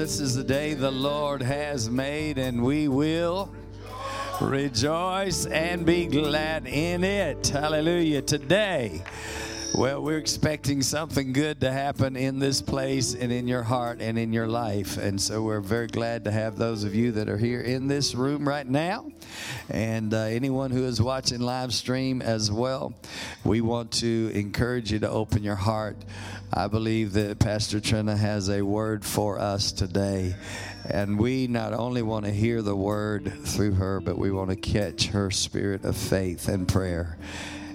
[0.00, 3.50] this is the day the Lord has made, and we will
[4.40, 7.46] rejoice and be glad in it.
[7.48, 8.22] Hallelujah.
[8.22, 9.02] Today,
[9.74, 14.18] well, we're expecting something good to happen in this place and in your heart and
[14.18, 14.96] in your life.
[14.96, 18.14] And so we're very glad to have those of you that are here in this
[18.14, 19.10] room right now
[19.68, 22.92] and uh, anyone who is watching live stream as well.
[23.44, 25.96] We want to encourage you to open your heart.
[26.52, 30.34] I believe that Pastor Trina has a word for us today.
[30.90, 34.56] And we not only want to hear the word through her, but we want to
[34.56, 37.16] catch her spirit of faith and prayer.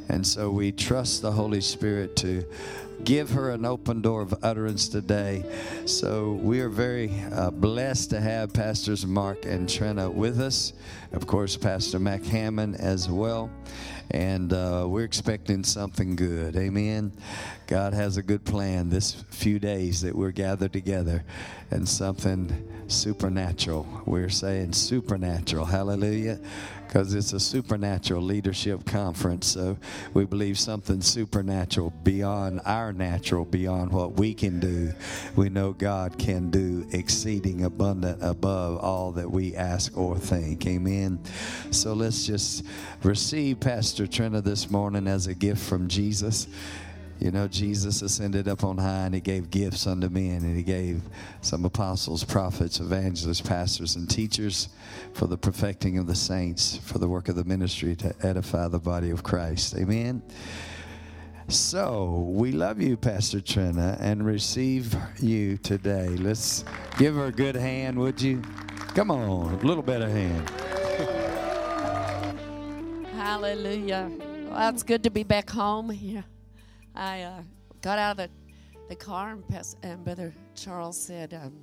[0.10, 2.46] And so we trust the Holy Spirit to
[3.04, 5.44] give her an open door of utterance today.
[5.86, 10.74] So we are very uh, blessed to have Pastors Mark and Trina with us.
[11.12, 13.52] Of course, Pastor Mac Hammond as well.
[14.12, 16.56] And uh, we're expecting something good.
[16.56, 17.12] Amen.
[17.68, 21.24] God has a good plan this few days that we're gathered together
[21.72, 23.88] and something supernatural.
[24.06, 25.66] We're saying supernatural.
[25.66, 26.40] Hallelujah
[26.96, 29.48] because it's a supernatural leadership conference.
[29.48, 29.78] So
[30.14, 34.94] we believe something supernatural beyond our natural, beyond what we can do.
[35.36, 40.66] We know God can do exceeding abundant above all that we ask or think.
[40.68, 41.20] Amen.
[41.70, 42.64] So let's just
[43.04, 46.48] receive Pastor Trina this morning as a gift from Jesus.
[47.20, 50.64] You know, Jesus ascended up on high and he gave gifts unto men, and he
[50.64, 51.02] gave
[51.42, 54.70] some apostles, prophets, evangelists, pastors, and teachers
[55.14, 58.80] for the perfecting of the saints, for the work of the ministry to edify the
[58.80, 59.76] body of Christ.
[59.78, 60.22] Amen.
[61.48, 66.08] So, we love you, Pastor Trina, and receive you today.
[66.08, 66.66] Let's
[66.98, 68.42] give her a good hand, would you?
[68.96, 70.50] Come on, a little better hand.
[73.16, 74.12] Hallelujah.
[74.50, 76.26] Well, it's good to be back home here.
[76.96, 77.42] I uh,
[77.82, 78.30] got out of the,
[78.90, 81.54] the car, and, Pas- and Brother Charles said, um,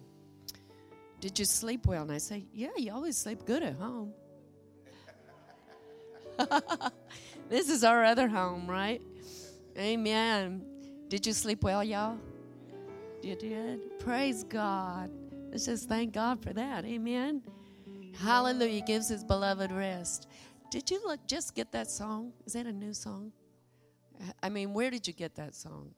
[1.20, 2.02] Did you sleep well?
[2.02, 4.12] And I said, Yeah, you always sleep good at home.
[7.48, 9.01] this is our other home, right?
[9.79, 10.64] Amen.
[11.08, 12.18] Did you sleep well, y'all?
[13.23, 13.98] You did?
[14.01, 15.11] Praise God.
[15.51, 16.84] Let's just thank God for that.
[16.84, 17.42] Amen.
[18.18, 18.83] Hallelujah.
[18.83, 20.28] Gives his beloved rest.
[20.70, 22.33] Did you look, just get that song?
[22.46, 23.33] Is that a new song?
[24.42, 25.90] I mean, where did you get that song?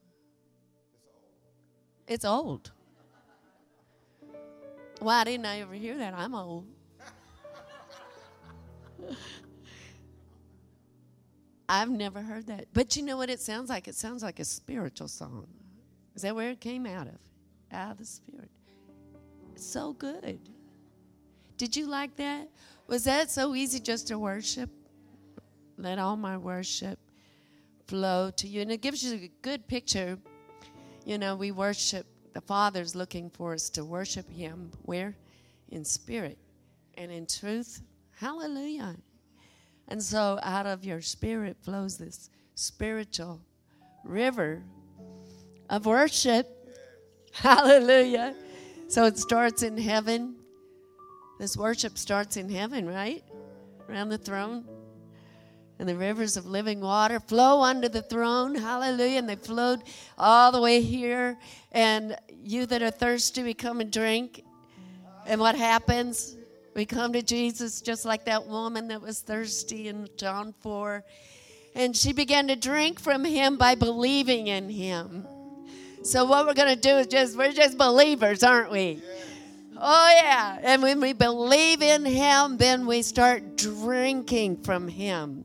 [2.06, 2.70] It's old.
[5.00, 6.14] Why didn't I ever hear that?
[6.14, 6.66] I'm old.
[11.68, 12.66] I've never heard that.
[12.72, 13.88] But you know what it sounds like?
[13.88, 15.46] It sounds like a spiritual song.
[16.14, 17.18] Is that where it came out of?
[17.72, 18.50] Out of the spirit.
[19.54, 20.38] It's so good.
[21.56, 22.48] Did you like that?
[22.86, 24.70] Was that so easy just to worship?
[25.78, 26.98] Let all my worship
[27.87, 28.62] flow to you.
[28.62, 30.19] And it gives you a good picture.
[31.05, 35.17] You know, we worship, the Father's looking for us to worship Him where?
[35.69, 36.39] In spirit
[36.97, 37.83] and in truth.
[38.19, 38.97] Hallelujah.
[39.89, 43.41] And so out of your spirit flows this spiritual
[44.05, 44.62] river
[45.69, 46.49] of worship.
[47.33, 48.34] Hallelujah.
[48.89, 50.37] So it starts in heaven.
[51.39, 53.25] This worship starts in heaven, right?
[53.89, 54.65] Around the throne.
[55.78, 58.54] And the rivers of living water flow under the throne.
[58.54, 59.18] Hallelujah.
[59.18, 59.82] And they flowed
[60.16, 61.36] all the way here.
[61.72, 64.44] And you that are thirsty, we come and drink.
[65.26, 66.36] And what happens?
[66.74, 71.04] We come to Jesus just like that woman that was thirsty in John 4.
[71.74, 75.26] And she began to drink from him by believing in him.
[76.04, 79.02] So what we're going to do is just, we're just believers, aren't we?
[79.76, 80.58] Oh, yeah.
[80.62, 85.44] And when we believe in him, then we start drinking from him.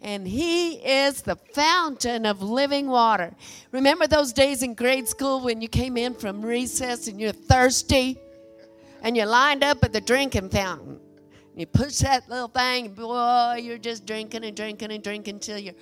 [0.00, 3.34] And he is the fountain of living water.
[3.72, 8.18] Remember those days in grade school when you came in from recess and you're thirsty?
[9.02, 10.98] and you lined up at the drinking fountain.
[11.54, 15.74] You push that little thing, boy, you're just drinking and drinking and drinking until you're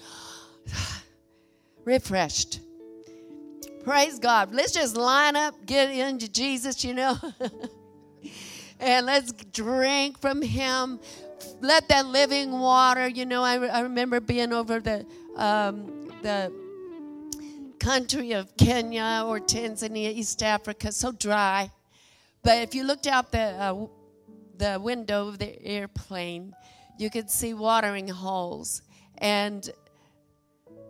[1.85, 2.61] refreshed.
[3.85, 4.55] Praise God.
[4.55, 7.17] Let's just line up, get into Jesus, you know,
[8.81, 10.99] and let's drink from Him.
[11.61, 15.07] Let that living water, you know, I, I remember being over the,
[15.37, 16.53] um, the
[17.79, 21.71] country of Kenya or Tanzania, East Africa, so dry
[22.47, 23.87] but if you looked out the, uh,
[24.57, 26.55] the window of the airplane,
[26.97, 28.83] you could see watering holes.
[29.19, 29.69] And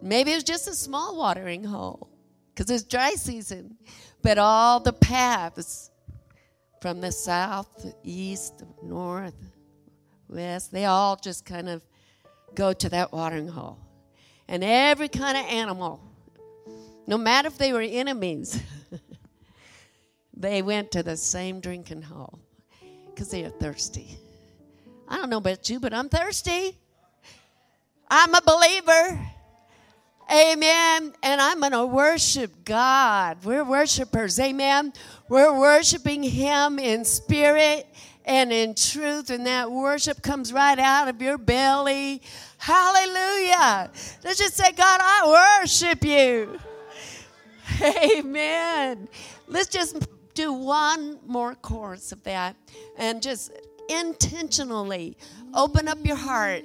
[0.02, 2.10] maybe it was just a small watering hole
[2.54, 3.78] because it's dry season.
[4.20, 5.90] But all the paths
[6.82, 9.32] from the south, east, north,
[10.28, 11.82] west, they all just kind of
[12.54, 13.78] go to that watering hole.
[14.48, 16.00] And every kind of animal,
[17.06, 18.60] no matter if they were enemies,
[20.36, 22.38] they went to the same drinking hole
[23.06, 24.18] because they are thirsty.
[25.08, 26.76] I don't know about you, but I'm thirsty.
[28.08, 29.20] I'm a believer.
[30.30, 31.12] Amen.
[31.22, 33.44] And I'm going to worship God.
[33.44, 34.38] We're worshipers.
[34.40, 34.92] Amen.
[35.28, 37.86] We're worshiping Him in spirit
[38.26, 39.30] and in truth.
[39.30, 42.20] And that worship comes right out of your belly.
[42.58, 43.90] Hallelujah.
[44.24, 46.58] Let's just say, God, I worship you.
[48.18, 49.08] Amen.
[49.46, 52.56] Let's just do one more chorus of that
[52.98, 53.52] and just
[53.88, 55.16] intentionally
[55.54, 56.64] open up your heart.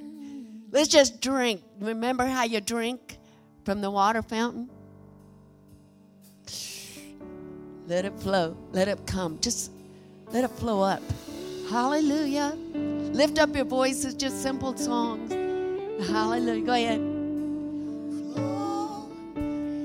[0.72, 1.62] Let's just drink.
[1.80, 3.18] Remember how you drink
[3.66, 4.70] from the water fountain?
[7.88, 8.56] Let it flow.
[8.72, 9.40] Let it come.
[9.42, 9.72] Just
[10.32, 11.04] let it flow up.
[11.72, 12.54] Hallelujah.
[13.14, 15.32] Lift up your voices, just simple songs.
[16.06, 16.66] Hallelujah.
[16.66, 17.00] Go ahead.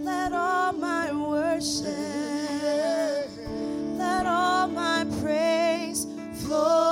[0.04, 1.86] Let all my worship,
[3.98, 6.08] let all my praise
[6.42, 6.85] flow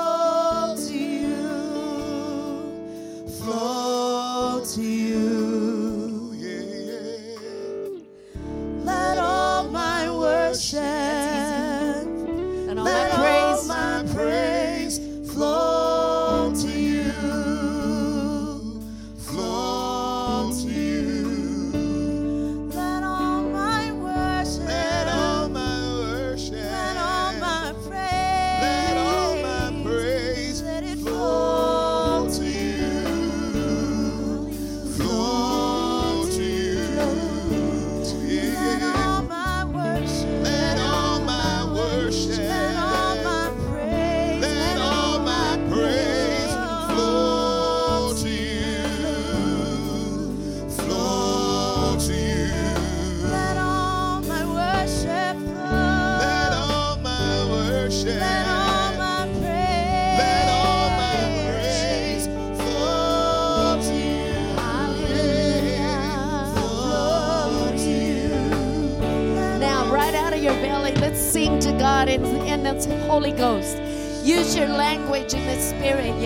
[73.14, 73.78] Holy Ghost.
[74.24, 76.18] Use your language in the Spirit.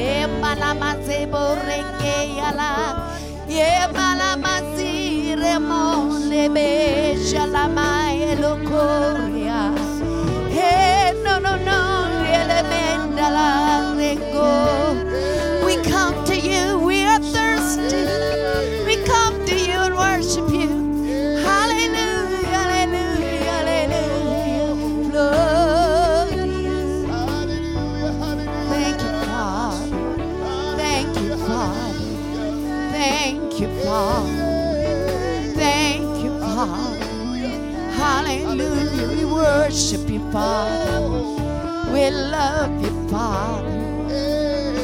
[10.50, 11.81] Hey, no, no, no,
[12.25, 15.07] elemendala reko.
[39.69, 41.03] Worship you, Father.
[41.93, 43.69] We love you, Father.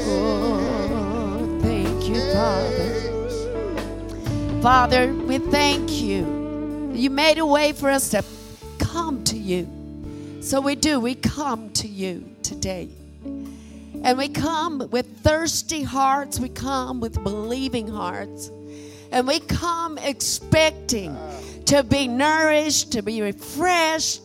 [0.06, 2.90] Oh, thank you, Father.
[4.60, 6.92] Father, we thank you.
[6.92, 8.22] You made a way for us to
[8.78, 9.66] come to you.
[10.42, 11.00] So we do.
[11.00, 12.90] We come to you today.
[14.02, 16.38] And we come with thirsty hearts.
[16.38, 18.50] We come with believing hearts.
[19.10, 21.16] And we come expecting
[21.64, 24.23] to be nourished, to be refreshed,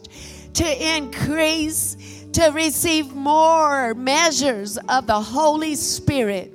[0.54, 6.54] to increase, to receive more measures of the Holy Spirit.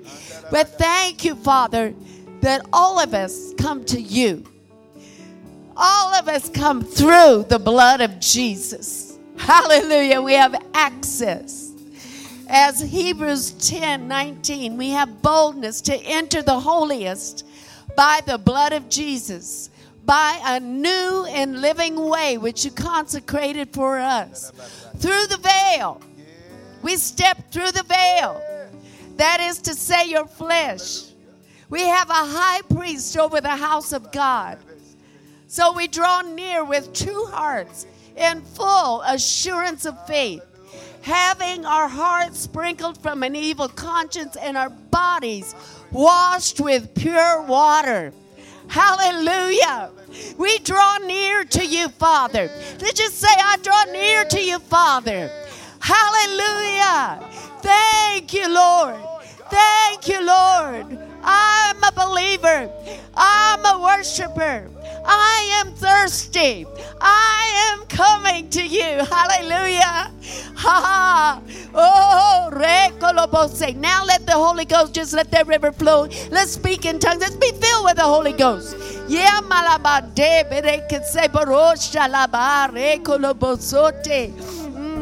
[0.50, 1.94] But thank you, Father,
[2.40, 4.44] that all of us come to you.
[5.76, 9.18] All of us come through the blood of Jesus.
[9.36, 10.22] Hallelujah.
[10.22, 11.72] We have access.
[12.48, 17.46] As Hebrews 10 19, we have boldness to enter the holiest
[17.96, 19.70] by the blood of Jesus,
[20.04, 24.50] by a new and living way which you consecrated for us.
[24.98, 26.00] Through the veil,
[26.82, 28.40] we step through the veil.
[29.16, 31.04] That is to say, your flesh.
[31.70, 34.58] We have a high priest over the house of God.
[35.46, 40.42] So we draw near with true hearts in full assurance of faith,
[41.02, 45.54] having our hearts sprinkled from an evil conscience and our bodies
[45.90, 48.12] washed with pure water.
[48.68, 49.90] Hallelujah.
[50.36, 52.50] We draw near to you, Father.
[52.80, 55.30] Let's just say, I draw near to you, Father.
[55.80, 57.20] Hallelujah.
[57.60, 58.96] Thank you, Lord.
[59.50, 60.98] Thank you, Lord.
[61.22, 62.70] I'm a believer.
[63.14, 64.68] I'm a worshiper.
[65.04, 66.66] I am thirsty.
[67.00, 69.04] I am coming to you.
[69.04, 70.10] Hallelujah.
[70.56, 71.42] Ha ha.
[71.74, 72.34] Oh.
[73.76, 76.08] Now let the Holy Ghost just let that river flow.
[76.30, 77.20] Let's speak in tongues.
[77.20, 78.76] Let's be filled with the Holy Ghost.
[79.08, 84.32] Yeah, malabade berekese borosha laba rekolobosote.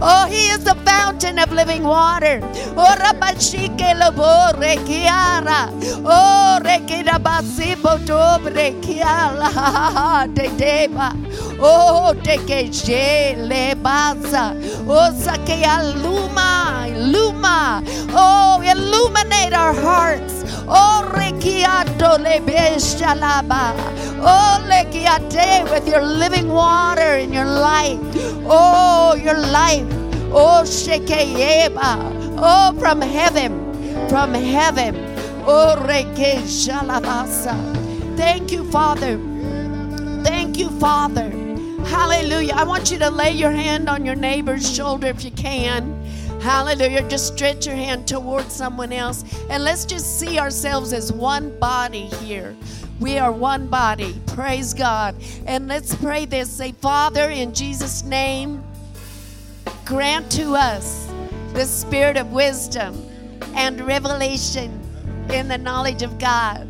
[0.00, 2.40] Oh, he is the fountain of living water.
[6.04, 11.12] Oh, rekida basibo dobre kiala te deba.
[11.60, 12.14] Oh.
[14.88, 17.82] Oh, sake aluma, luma.
[18.10, 20.41] Oh, illuminate our hearts.
[20.68, 23.74] Oh, rekiato le beshalaba.
[24.20, 27.98] Oh, lekiate with your living water in your life.
[28.46, 29.86] Oh, your life.
[30.32, 32.36] Oh, shekeyeba.
[32.38, 34.94] Oh, from heaven, from heaven.
[35.44, 36.42] Oh, reke.
[38.16, 39.18] Thank you, Father.
[40.22, 41.30] Thank you, Father.
[41.86, 42.54] Hallelujah.
[42.54, 46.01] I want you to lay your hand on your neighbor's shoulder if you can.
[46.42, 47.08] Hallelujah.
[47.08, 49.24] Just stretch your hand towards someone else.
[49.48, 52.56] And let's just see ourselves as one body here.
[52.98, 54.20] We are one body.
[54.26, 55.14] Praise God.
[55.46, 56.50] And let's pray this.
[56.50, 58.62] Say, Father, in Jesus' name,
[59.84, 61.08] grant to us
[61.52, 63.00] the spirit of wisdom
[63.54, 64.80] and revelation
[65.32, 66.66] in the knowledge of God.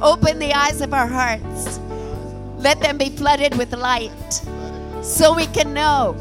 [0.00, 1.78] Open the eyes of our hearts.
[2.56, 4.42] Let them be flooded with light
[5.02, 6.16] so we can know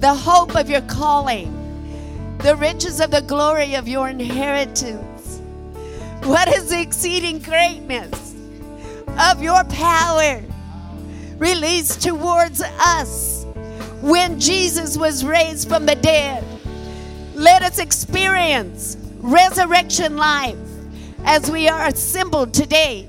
[0.00, 1.54] the hope of your calling,
[2.42, 5.40] the riches of the glory of your inheritance.
[6.22, 8.34] What is the exceeding greatness
[9.18, 10.42] of your power
[11.36, 13.44] released towards us
[14.00, 16.42] when Jesus was raised from the dead?
[17.34, 20.56] Let us experience resurrection life
[21.24, 23.06] as we are assembled today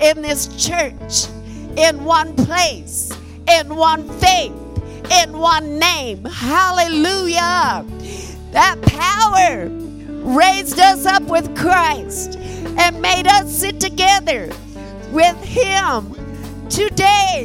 [0.00, 1.26] in this church,
[1.76, 3.12] in one place,
[3.50, 4.52] in one faith,
[5.22, 6.24] in one name.
[6.24, 7.84] Hallelujah.
[8.52, 14.50] That power raised us up with Christ and made us sit together
[15.12, 16.14] with Him
[16.68, 17.44] today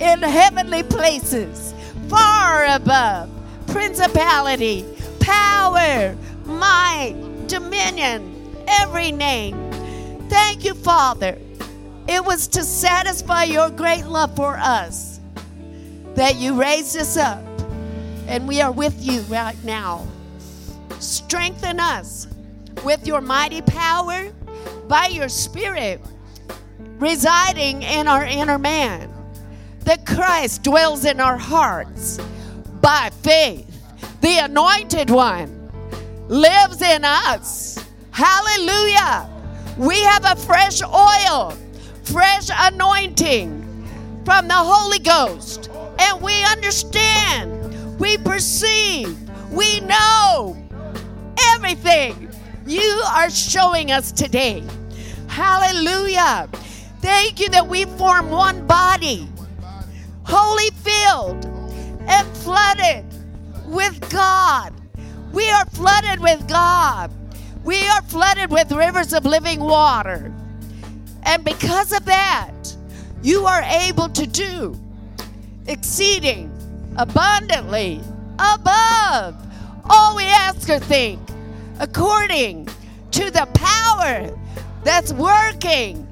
[0.00, 1.74] in heavenly places,
[2.08, 3.30] far above
[3.66, 4.84] principality,
[5.20, 7.14] power, might,
[7.48, 9.70] dominion, every name.
[10.28, 11.38] Thank you, Father.
[12.08, 15.20] It was to satisfy your great love for us
[16.14, 17.42] that you raised us up,
[18.28, 20.06] and we are with you right now.
[20.98, 22.26] Strengthen us
[22.84, 24.32] with your mighty power
[24.88, 26.00] by your Spirit
[26.98, 29.12] residing in our inner man.
[29.80, 32.18] That Christ dwells in our hearts
[32.80, 33.64] by faith.
[34.20, 35.70] The anointed one
[36.28, 37.84] lives in us.
[38.10, 39.30] Hallelujah.
[39.78, 41.50] We have a fresh oil,
[42.04, 43.62] fresh anointing
[44.24, 45.70] from the Holy Ghost.
[45.98, 49.16] And we understand, we perceive,
[49.52, 50.65] we know
[51.54, 52.30] everything
[52.66, 54.62] you are showing us today.
[55.28, 56.48] Hallelujah.
[57.00, 59.28] Thank you that we form one body,
[60.24, 61.44] holy filled
[62.08, 63.04] and flooded
[63.66, 64.72] with God.
[65.32, 67.12] We are flooded with God.
[67.64, 70.32] We are flooded with rivers of living water.
[71.24, 72.52] And because of that,
[73.22, 74.78] you are able to do
[75.66, 76.50] exceeding
[76.96, 78.00] abundantly
[78.38, 79.34] above
[79.88, 81.20] all we ask or think,
[81.80, 82.68] according
[83.10, 84.30] to the power
[84.84, 86.06] that's working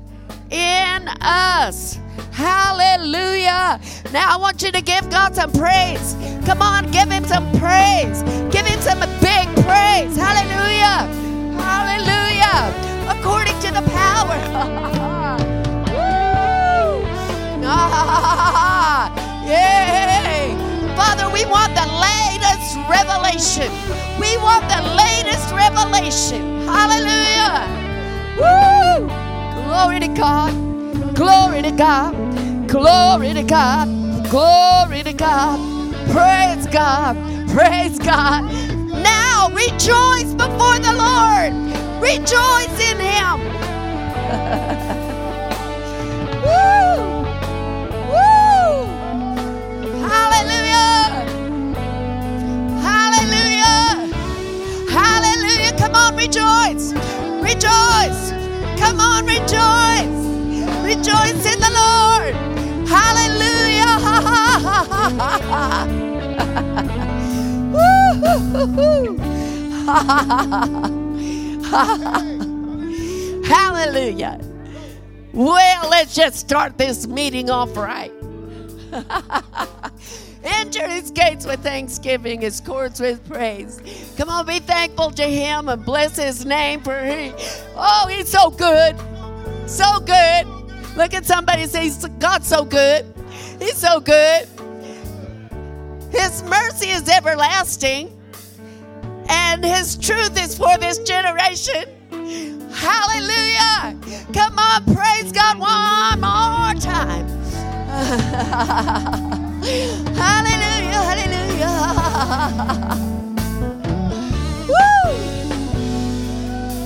[0.51, 1.99] in us.
[2.33, 3.81] Hallelujah.
[4.13, 6.17] Now I want you to give God some praise.
[6.45, 8.23] Come on, give Him some praise.
[8.51, 10.17] Give Him some big praise.
[10.17, 11.07] Hallelujah.
[11.61, 12.75] Hallelujah.
[13.19, 14.39] According to the power.
[15.95, 17.05] Woo!
[17.67, 20.74] Ah, yay.
[20.97, 23.71] Father, we want the latest revelation.
[24.21, 26.67] We want the latest revelation.
[26.67, 27.67] Hallelujah.
[28.39, 29.09] Woo!
[29.65, 30.53] Glory to God.
[31.15, 32.15] Glory to God.
[32.69, 33.89] Glory to God.
[34.31, 35.59] Glory to God.
[36.11, 37.17] Praise God.
[37.51, 38.45] Praise God.
[39.03, 41.53] Now rejoice before the Lord.
[42.03, 43.41] Rejoice in Him.
[56.05, 56.93] on, rejoice!
[57.43, 58.33] Rejoice!
[58.79, 60.25] Come on, rejoice!
[60.85, 62.35] Rejoice in the Lord!
[62.87, 63.95] Hallelujah!
[67.75, 69.19] Woo-hoo-hoo-hoo.
[73.45, 74.41] Hallelujah!
[75.33, 78.13] Well, let's just start this meeting off right.
[80.45, 83.81] Enter his gates with thanksgiving, his courts with praise.
[84.19, 87.33] Come on, be thankful to him and bless his name for he.
[87.75, 88.95] Oh, he's so good.
[89.67, 90.47] So good.
[90.97, 93.07] Look at somebody say, God's so good.
[93.59, 94.47] He's so good.
[96.11, 98.17] His mercy is everlasting,
[99.29, 101.85] and his truth is for this generation.
[102.71, 103.99] Hallelujah.
[104.33, 107.25] Come on, praise God one more time.
[109.65, 111.73] hallelujah, hallelujah.
[114.69, 114.75] Woo!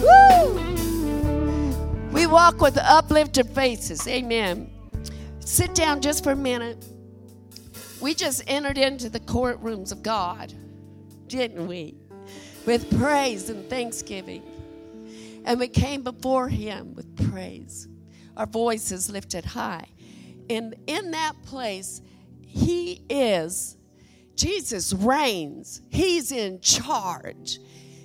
[0.02, 2.10] Woo!
[2.12, 4.06] We walk with uplifted faces.
[4.06, 4.70] Amen.
[5.40, 6.84] Sit down just for a minute.
[8.00, 10.52] We just entered into the courtrooms of God,
[11.26, 11.96] didn't we?
[12.64, 14.42] With praise and thanksgiving.
[15.44, 17.88] And we came before Him with praise,
[18.36, 19.86] our voices lifted high.
[20.48, 22.02] And in that place,
[22.58, 23.76] He is,
[24.34, 27.60] Jesus reigns, He's in charge,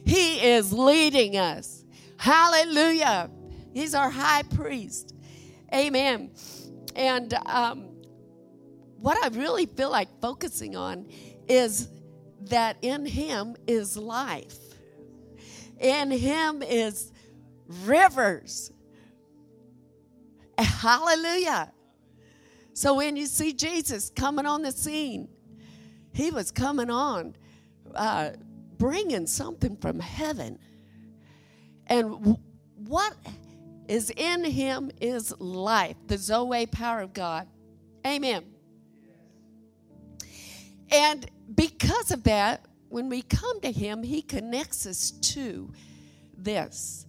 [0.06, 1.84] He is leading us.
[2.18, 3.32] Hallelujah.
[3.74, 5.16] He's our high priest.
[5.74, 6.32] Amen.
[6.96, 7.88] And um,
[9.00, 11.08] what I really feel like focusing on
[11.50, 11.90] is
[12.42, 14.60] that in Him is life,
[15.80, 17.12] in Him is
[17.68, 18.72] rivers.
[20.60, 21.72] Hallelujah.
[22.74, 25.30] So when you see Jesus coming on the scene,
[26.12, 27.36] he was coming on
[27.96, 28.32] uh,
[28.78, 30.60] bringing something from heaven.
[31.88, 32.40] And w-
[32.76, 33.16] what
[33.88, 37.48] is in him is life, the Zoe power of God.
[38.06, 38.44] Amen.
[40.92, 45.72] And because of that, when we come to him, he connects us to
[46.38, 47.06] this.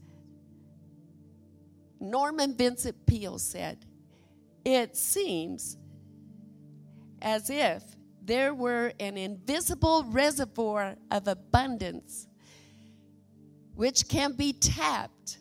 [2.01, 3.85] Norman Vincent Peale said,
[4.65, 5.77] It seems
[7.21, 7.83] as if
[8.23, 12.27] there were an invisible reservoir of abundance
[13.75, 15.39] which can be tapped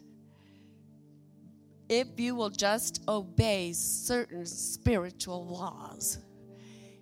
[1.89, 6.17] if you will just obey certain spiritual laws.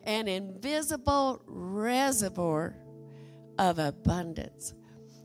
[0.04, 2.76] An invisible reservoir
[3.58, 4.74] of abundance,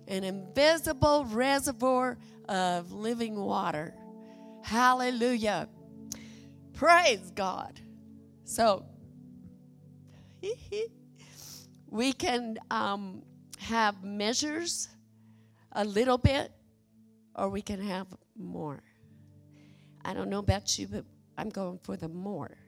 [0.07, 2.19] an invisible reservoir
[2.49, 3.95] of living water.
[4.63, 5.69] Hallelujah.
[6.77, 7.81] Praise God.
[8.45, 8.85] So,
[11.91, 13.23] we can um,
[13.59, 14.89] have measures
[15.73, 16.53] a little bit,
[17.35, 18.83] or we can have more.
[20.05, 21.07] I don't know about you, but
[21.39, 22.59] I'm going for the more.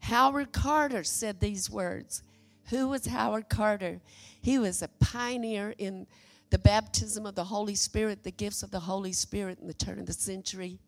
[0.00, 2.22] Howard Carter said these words.
[2.68, 4.02] Who was Howard Carter?
[4.42, 6.06] He was a pioneer in
[6.50, 9.98] the baptism of the Holy Spirit, the gifts of the Holy Spirit in the turn
[9.98, 10.78] of the century,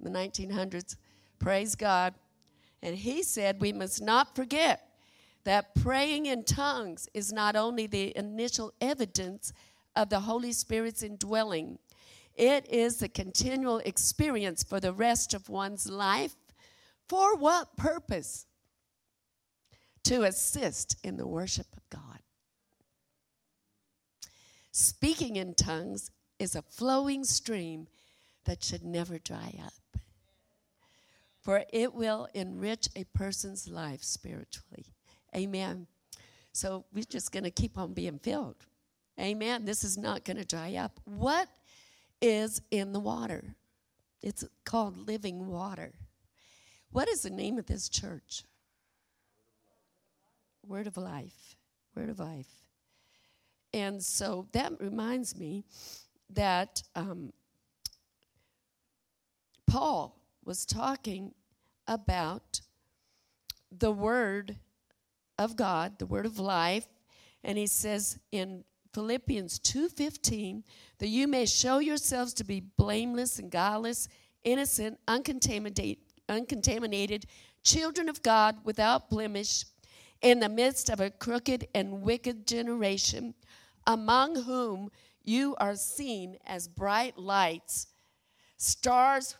[0.00, 0.96] in the 1900s.
[1.42, 2.14] Praise God.
[2.82, 4.88] And he said, We must not forget
[5.44, 9.52] that praying in tongues is not only the initial evidence
[9.96, 11.78] of the Holy Spirit's indwelling,
[12.36, 16.36] it is the continual experience for the rest of one's life.
[17.08, 18.46] For what purpose?
[20.04, 22.20] To assist in the worship of God.
[24.70, 27.88] Speaking in tongues is a flowing stream
[28.44, 30.00] that should never dry up,
[31.42, 34.86] for it will enrich a person's life spiritually.
[35.34, 35.88] Amen.
[36.52, 38.64] So we're just going to keep on being filled.
[39.18, 39.64] Amen.
[39.64, 41.00] This is not going to dry up.
[41.04, 41.48] What
[42.20, 43.56] is in the water?
[44.22, 45.92] It's called living water.
[46.90, 48.44] What is the name of this church?
[50.64, 51.56] Word of Life.
[51.96, 52.46] Word of Life.
[53.74, 55.64] And so that reminds me
[56.30, 57.32] that um,
[59.66, 61.34] Paul was talking
[61.86, 62.60] about
[63.70, 64.56] the Word
[65.38, 66.86] of God, the Word of life,
[67.42, 70.64] and he says in Philippians 2:15
[70.98, 74.08] that you may show yourselves to be blameless and guileless,
[74.44, 77.26] innocent, uncontaminated, uncontaminated,
[77.62, 79.64] children of God without blemish
[80.20, 83.34] in the midst of a crooked and wicked generation,
[83.86, 84.90] among whom
[85.24, 87.88] you are seen as bright lights,
[88.56, 89.36] stars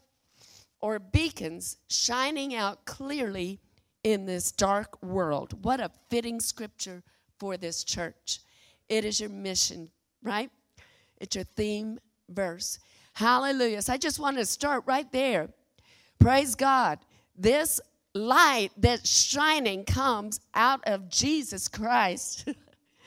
[0.83, 3.61] or beacons shining out clearly
[4.05, 5.65] in this dark world.
[5.65, 7.03] What a fitting scripture
[7.39, 8.41] for this church.
[8.89, 9.91] It is your mission,
[10.23, 10.51] right?
[11.19, 12.81] It's your theme verse.
[13.15, 13.81] Hallelujah.
[13.83, 15.49] So I just want to start right there.
[16.19, 16.99] Praise God.
[17.37, 17.81] This
[18.15, 22.49] light that's shining comes out of Jesus Christ.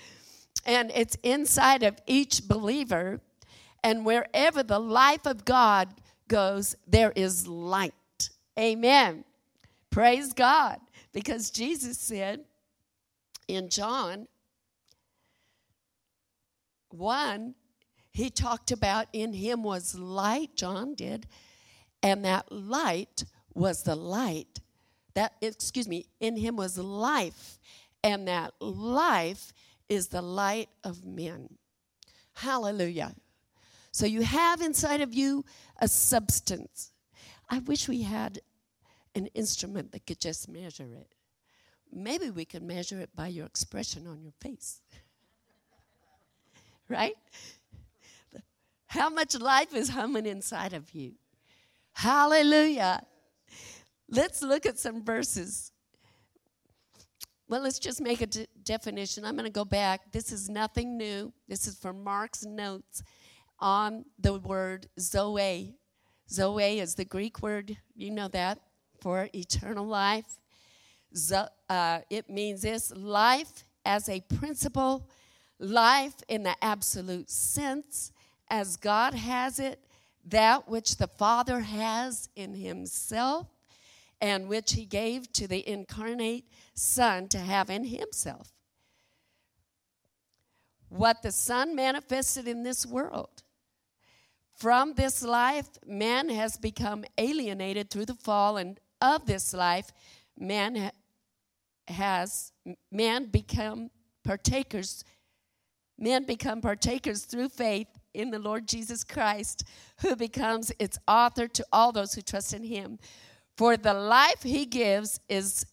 [0.65, 3.19] and it's inside of each believer.
[3.83, 5.89] And wherever the life of God
[6.27, 8.29] goes, there is light.
[8.57, 9.23] Amen.
[9.89, 10.79] Praise God.
[11.13, 12.41] Because Jesus said
[13.47, 14.27] in John
[16.89, 17.55] 1,
[18.11, 21.27] he talked about in him was light, John did,
[22.01, 24.59] and that light was the light.
[25.15, 27.59] That, excuse me, in him was life,
[28.03, 29.53] and that life
[29.89, 31.49] is the light of men.
[32.33, 33.15] Hallelujah.
[33.91, 35.45] So you have inside of you
[35.79, 36.91] a substance.
[37.49, 38.39] I wish we had
[39.13, 41.07] an instrument that could just measure it.
[41.91, 44.81] Maybe we could measure it by your expression on your face.
[46.89, 47.15] right?
[48.87, 51.13] How much life is humming inside of you?
[51.93, 53.03] Hallelujah.
[54.09, 55.71] Let's look at some verses.
[57.47, 59.23] Well, let's just make a de- definition.
[59.23, 60.11] I'm going to go back.
[60.11, 61.31] This is nothing new.
[61.47, 63.03] This is from Mark's notes
[63.59, 65.75] on the word Zoe.
[66.29, 68.59] Zoe is the Greek word, you know that,
[68.99, 70.39] for eternal life.
[71.15, 75.09] Zo- uh, it means this life as a principle,
[75.59, 78.11] life in the absolute sense,
[78.49, 79.79] as God has it,
[80.27, 83.47] that which the Father has in Himself,
[84.19, 88.51] and which He gave to the incarnate Son to have in Himself.
[90.89, 93.43] What the Son manifested in this world.
[94.55, 99.91] From this life, man has become alienated through the fall, and of this life,
[100.37, 100.91] man ha-
[101.87, 102.53] has
[102.91, 103.89] man become
[104.23, 105.03] partakers.
[105.97, 109.65] Men become partakers through faith in the Lord Jesus Christ,
[110.01, 112.97] who becomes its author to all those who trust in Him.
[113.57, 115.65] For the life He gives is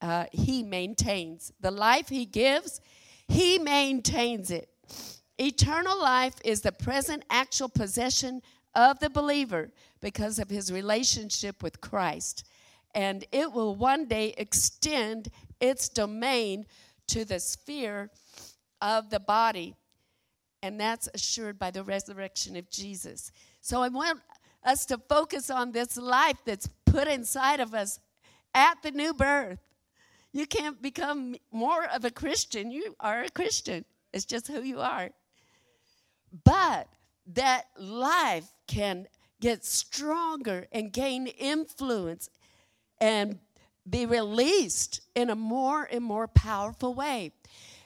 [0.00, 1.52] uh, He maintains.
[1.60, 2.80] The life He gives,
[3.28, 4.68] He maintains it.
[5.42, 8.40] Eternal life is the present actual possession
[8.76, 12.44] of the believer because of his relationship with Christ.
[12.94, 16.64] And it will one day extend its domain
[17.08, 18.10] to the sphere
[18.80, 19.74] of the body.
[20.62, 23.32] And that's assured by the resurrection of Jesus.
[23.60, 24.20] So I want
[24.62, 27.98] us to focus on this life that's put inside of us
[28.54, 29.58] at the new birth.
[30.32, 32.70] You can't become more of a Christian.
[32.70, 33.84] You are a Christian.
[34.12, 35.10] It's just who you are.
[36.44, 36.88] But
[37.34, 39.06] that life can
[39.40, 42.30] get stronger and gain influence
[43.00, 43.38] and
[43.88, 47.32] be released in a more and more powerful way.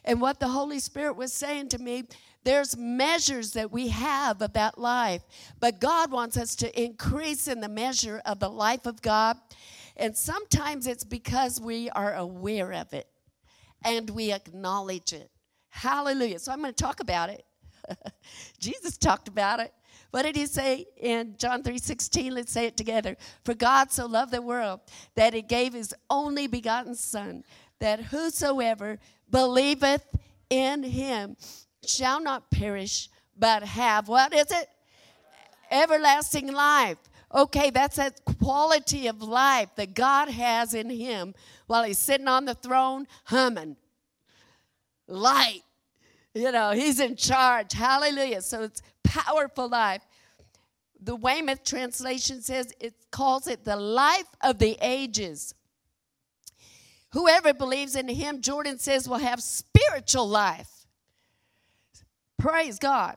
[0.05, 2.05] And what the Holy Spirit was saying to me,
[2.45, 5.23] there's measures that we have of that life,
[5.59, 9.37] but God wants us to increase in the measure of the life of God.
[9.97, 13.09] And sometimes it's because we are aware of it
[13.85, 15.31] and we acknowledge it.
[15.71, 16.39] Hallelujah.
[16.39, 17.45] So I'm going to talk about it.
[18.59, 19.73] Jesus talked about it.
[20.11, 22.33] What did he say in John 3:16?
[22.33, 23.17] Let's say it together.
[23.45, 24.81] For God so loved the world
[25.15, 27.45] that he gave his only begotten son,
[27.81, 28.99] that whosoever
[29.31, 30.07] believeth
[30.49, 31.37] in him
[31.85, 34.69] shall not perish, but have what is it?
[35.71, 36.99] Everlasting life.
[37.35, 41.35] Okay, that's that quality of life that God has in him
[41.67, 43.77] while he's sitting on the throne humming.
[45.09, 45.63] Light.
[46.37, 47.73] You know, he's in charge.
[47.73, 48.43] Hallelujah.
[48.43, 50.03] So it's powerful life.
[51.01, 55.55] The Weymouth translation says it calls it the life of the ages.
[57.13, 60.87] Whoever believes in him, Jordan says, will have spiritual life.
[62.39, 63.17] Praise God.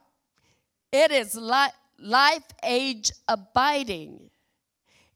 [0.90, 4.30] It is li- life age abiding.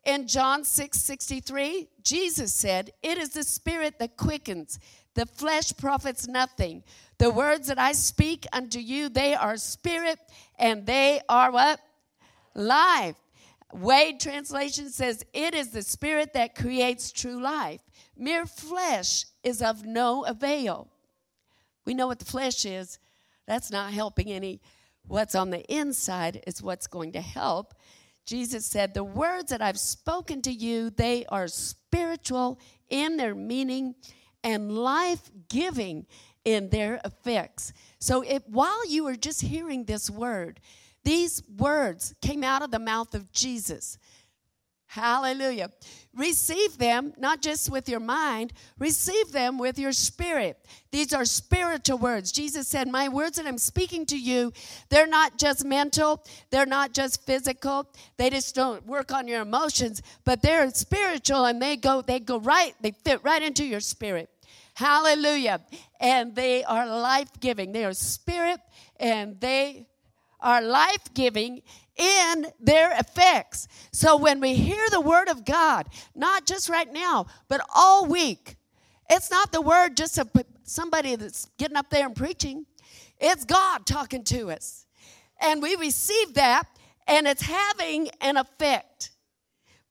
[0.05, 4.79] In John 6 63, Jesus said, It is the spirit that quickens,
[5.15, 6.83] the flesh profits nothing.
[7.19, 10.19] The words that I speak unto you, they are spirit
[10.59, 11.81] and they are what?
[12.55, 13.17] Life.
[13.73, 17.81] Wade translation says, It is the spirit that creates true life.
[18.17, 20.89] Mere flesh is of no avail.
[21.85, 22.99] We know what the flesh is.
[23.47, 24.61] That's not helping any.
[25.07, 27.75] What's on the inside is what's going to help.
[28.25, 33.97] Jesus said, The words that I've spoken to you, they are spiritual in their meaning
[34.43, 36.07] and life giving
[36.45, 37.73] in their effects.
[37.99, 40.61] So if, while you were just hearing this word,
[41.05, 43.99] these words came out of the mouth of Jesus.
[44.95, 45.71] Hallelujah.
[46.15, 50.57] Receive them not just with your mind, receive them with your spirit.
[50.93, 52.31] These are spiritual words.
[52.31, 54.53] Jesus said, My words that I'm speaking to you,
[54.91, 60.01] they're not just mental, they're not just physical, they just don't work on your emotions,
[60.25, 64.31] but they're spiritual and they go, they go right, they fit right into your spirit.
[64.75, 65.61] Hallelujah.
[66.01, 67.73] And they are life giving.
[67.73, 68.61] They are spirit
[68.99, 69.87] and they
[70.41, 71.63] are life giving
[71.97, 73.69] in their effects.
[73.93, 78.57] So when we hear the word of God, not just right now, but all week,
[79.09, 80.31] it's not the word just of
[80.65, 82.67] somebody that's getting up there and preaching.
[83.19, 84.87] It's God talking to us.
[85.41, 86.65] And we receive that,
[87.07, 89.11] and it's having an effect.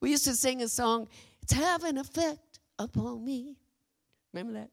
[0.02, 1.08] We used to sing a song,
[1.42, 3.58] It's having an effect upon me.
[4.34, 4.70] Remember that?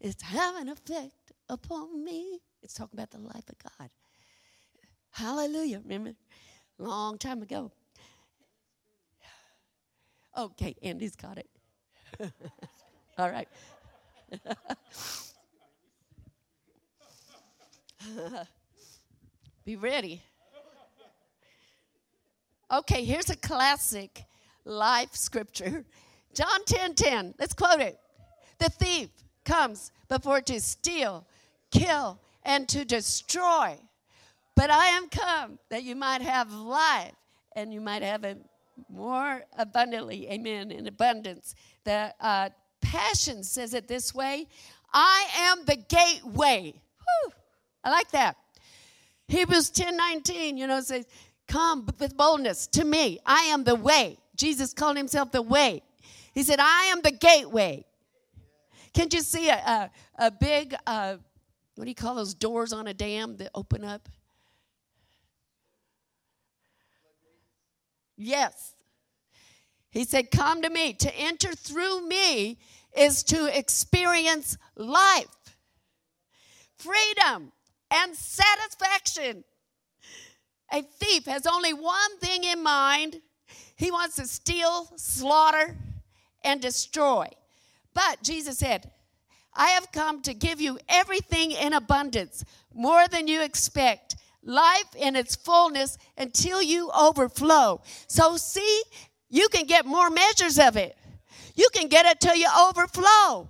[0.00, 2.40] It's having effect upon me.
[2.62, 3.90] It's talking about the life of God.
[5.10, 5.80] Hallelujah.
[5.82, 6.12] Remember?
[6.78, 7.72] Long time ago.
[10.36, 11.48] Okay, Andy's got it.
[13.18, 13.48] All right.
[19.64, 20.22] Be ready.
[22.70, 24.24] Okay, here's a classic
[24.64, 25.86] life scripture.
[26.34, 27.34] John 10 10.
[27.38, 27.98] Let's quote it.
[28.58, 29.08] The thief
[29.44, 31.26] comes before to steal,
[31.70, 33.76] kill, and to destroy.
[34.54, 37.12] But I am come that you might have life
[37.54, 38.38] and you might have it
[38.88, 40.28] more abundantly.
[40.30, 40.70] Amen.
[40.70, 41.54] In abundance.
[41.84, 44.46] The uh, Passion says it this way
[44.92, 46.72] I am the gateway.
[46.72, 47.32] Whew,
[47.84, 48.36] I like that.
[49.28, 51.06] Hebrews 10 19, you know, says,
[51.48, 53.18] Come with boldness to me.
[53.26, 54.18] I am the way.
[54.36, 55.82] Jesus called himself the way.
[56.32, 57.84] He said, I am the gateway.
[58.96, 61.16] Can't you see a, a, a big, uh,
[61.74, 64.08] what do you call those doors on a dam that open up?
[68.16, 68.74] Yes.
[69.90, 70.94] He said, Come to me.
[70.94, 72.58] To enter through me
[72.96, 75.26] is to experience life,
[76.78, 77.52] freedom,
[77.90, 79.44] and satisfaction.
[80.72, 83.20] A thief has only one thing in mind
[83.76, 85.76] he wants to steal, slaughter,
[86.42, 87.28] and destroy.
[87.96, 88.90] But Jesus said,
[89.54, 95.16] I have come to give you everything in abundance, more than you expect, life in
[95.16, 97.80] its fullness until you overflow.
[98.06, 98.82] So, see,
[99.30, 100.94] you can get more measures of it.
[101.54, 103.48] You can get it till you overflow.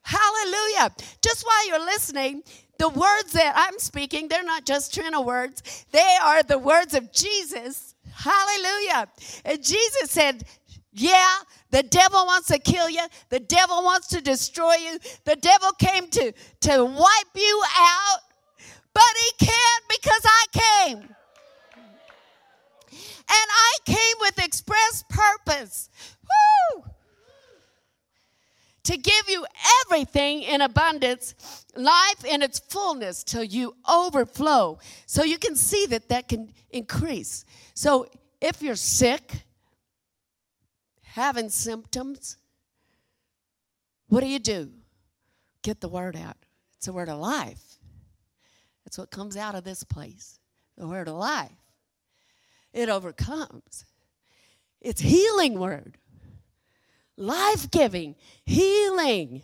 [0.00, 0.94] Hallelujah.
[1.20, 2.44] Just while you're listening,
[2.78, 7.12] the words that I'm speaking, they're not just Trina words, they are the words of
[7.12, 7.94] Jesus.
[8.14, 9.08] Hallelujah.
[9.44, 10.44] And Jesus said,
[10.92, 11.34] Yeah,
[11.76, 13.02] the devil wants to kill you.
[13.28, 14.98] The devil wants to destroy you.
[15.24, 18.20] The devil came to, to wipe you out,
[18.94, 20.98] but he can't because I came.
[20.98, 21.08] And
[23.28, 25.90] I came with express purpose.
[26.22, 26.84] Woo!
[28.84, 29.44] to give you
[29.84, 31.34] everything in abundance,
[31.74, 34.78] life in its fullness till you overflow.
[35.06, 37.44] So you can see that that can increase.
[37.74, 38.06] So
[38.40, 39.45] if you're sick,
[41.16, 42.36] having symptoms,
[44.08, 44.70] what do you do?
[45.62, 46.36] Get the word out.
[46.76, 47.78] It's a word of life.
[48.84, 50.38] That's what comes out of this place
[50.76, 51.50] the word of life.
[52.74, 53.86] It overcomes.
[54.82, 55.96] It's healing word
[57.16, 59.40] life giving, healing,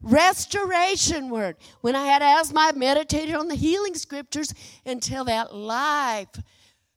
[0.00, 1.56] restoration word.
[1.80, 4.54] When I had asthma, I meditated on the healing scriptures
[4.86, 6.28] until that life,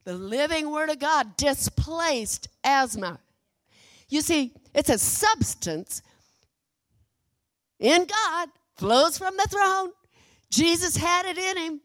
[0.04, 3.20] the living word of God, displaced asthma.
[4.10, 6.02] You see, it's a substance
[7.80, 9.92] in God, flows from the throne.
[10.50, 11.82] Jesus had it in him.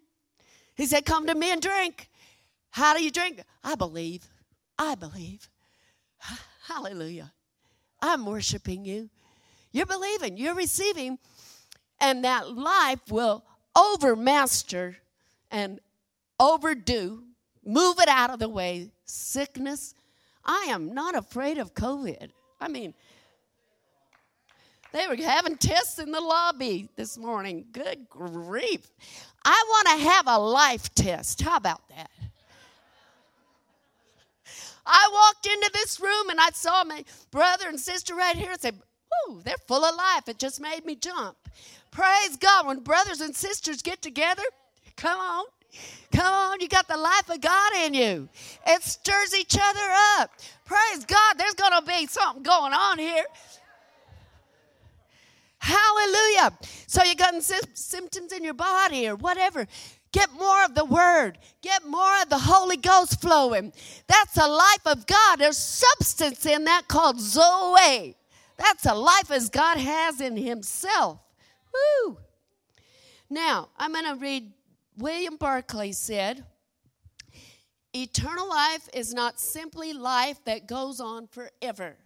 [0.75, 2.09] He said, Come to me and drink.
[2.71, 3.43] How do you drink?
[3.63, 4.27] I believe.
[4.79, 5.49] I believe.
[6.67, 7.33] Hallelujah.
[8.03, 9.09] I'm worshiping you.
[9.71, 11.19] You're believing, you're receiving,
[12.01, 13.45] and that life will
[13.77, 14.97] overmaster
[15.51, 15.81] and
[16.39, 17.23] overdo,
[17.65, 19.95] move it out of the way, sickness.
[20.45, 22.31] I am not afraid of COVID.
[22.61, 22.95] I mean,
[24.93, 27.65] they were having tests in the lobby this morning.
[27.73, 28.89] Good grief.
[29.45, 31.43] I want to have a life test.
[31.43, 32.11] How about that?
[34.87, 38.61] I walked into this room and I saw my brother and sister right here and
[38.61, 38.79] said,
[39.29, 40.29] Whoo, they're full of life.
[40.29, 41.37] It just made me jump.
[41.91, 42.67] Praise God.
[42.67, 44.43] When brothers and sisters get together,
[44.97, 45.45] come on.
[46.13, 48.29] Come on, you got the life of God in you.
[48.67, 50.31] It stirs each other up.
[50.65, 53.25] Praise God, there's going to be something going on here.
[55.59, 56.59] Hallelujah.
[56.87, 59.67] So you got symptoms in your body or whatever.
[60.13, 61.39] Get more of the word.
[61.61, 63.73] Get more of the Holy Ghost flowing.
[64.07, 65.41] That's a life of God.
[65.41, 68.15] There's substance in that called Zoe.
[68.57, 71.19] That's a life as God has in Himself.
[71.73, 72.19] Woo!
[73.29, 74.53] Now, I'm going to read
[74.97, 76.45] William Barclay said,
[77.97, 81.97] Eternal life is not simply life that goes on forever.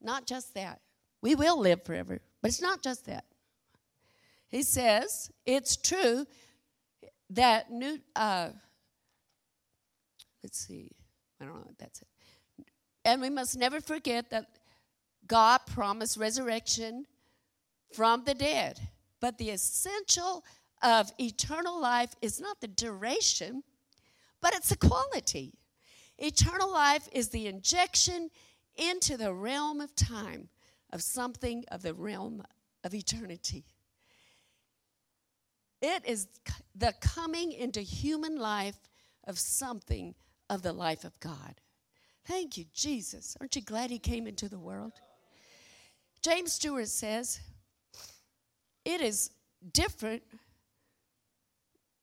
[0.00, 0.80] Not just that.
[1.20, 3.24] We will live forever, but it's not just that.
[4.48, 6.26] He says, it's true
[7.30, 8.50] that new, uh,
[10.42, 10.90] let's see.
[11.40, 11.72] I don't know.
[11.78, 12.08] That's it.
[13.04, 14.46] And we must never forget that
[15.26, 17.06] God promised resurrection
[17.92, 18.78] from the dead.
[19.20, 20.44] But the essential
[20.82, 23.62] of eternal life is not the duration,
[24.40, 25.54] but it's the quality.
[26.18, 28.30] Eternal life is the injection
[28.76, 30.48] into the realm of time
[30.92, 32.42] of something of the realm
[32.84, 33.64] of eternity.
[35.80, 36.28] It is
[36.74, 38.78] the coming into human life
[39.24, 40.14] of something
[40.48, 41.60] of the life of God.
[42.24, 43.36] Thank you, Jesus.
[43.40, 44.92] Aren't you glad He came into the world?
[46.22, 47.40] James Stewart says,
[48.84, 49.30] it is
[49.72, 50.22] different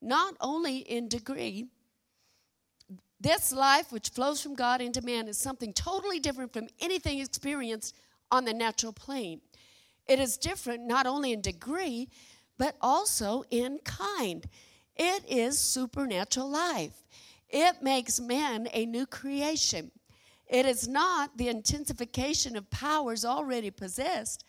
[0.01, 1.67] not only in degree,
[3.19, 7.95] this life which flows from God into man is something totally different from anything experienced
[8.31, 9.41] on the natural plane.
[10.07, 12.09] It is different not only in degree,
[12.57, 14.47] but also in kind.
[14.95, 17.03] It is supernatural life.
[17.49, 19.91] It makes man a new creation.
[20.47, 24.43] It is not the intensification of powers already possessed,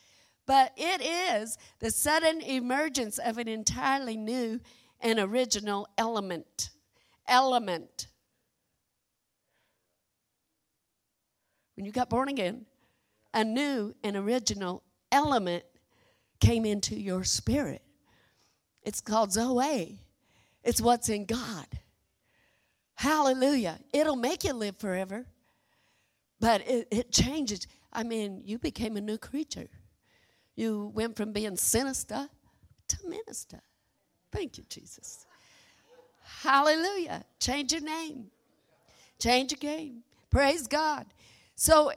[0.47, 4.61] but it is the sudden emergence of an entirely new
[5.01, 6.71] and original element.
[7.27, 8.07] Element.
[11.77, 12.67] When you got born again,
[13.33, 14.83] a new and original
[15.13, 15.65] element
[16.41, 17.83] came into your spirit.
[18.83, 19.99] It's called Zoe.
[20.63, 21.67] It's what's in God.
[22.95, 23.79] Hallelujah.
[23.93, 25.25] It'll make you live forever,
[26.39, 27.67] but it, it changes.
[27.93, 29.69] I mean, you became a new creature.
[30.55, 32.29] You went from being sinister
[32.89, 33.61] to minister.
[34.33, 35.27] Thank you, Jesus.
[36.23, 37.25] Hallelujah.
[37.39, 38.27] Change your name,
[39.19, 40.03] change your game.
[40.31, 41.07] Praise God.
[41.57, 41.93] So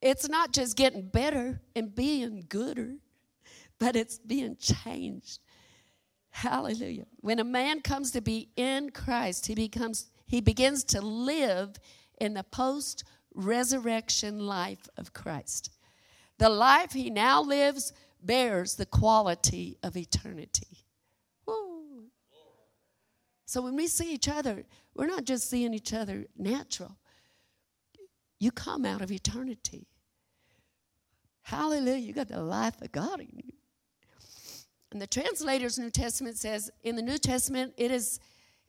[0.00, 2.94] it's not just getting better and being gooder,
[3.78, 5.40] but it's being changed.
[6.30, 7.06] Hallelujah.
[7.20, 11.76] When a man comes to be in Christ, he becomes he begins to live
[12.20, 15.70] in the post resurrection life of Christ.
[16.38, 20.83] The life he now lives bears the quality of eternity.
[23.54, 24.64] So when we see each other,
[24.96, 26.96] we're not just seeing each other natural.
[28.40, 29.86] You come out of eternity.
[31.42, 31.98] Hallelujah.
[31.98, 33.52] You got the life of God in you.
[34.90, 38.18] And the translator's New Testament says in the New Testament, it is,